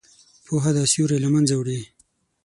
[0.45, 1.81] پوهه دا سیوری له منځه وړي.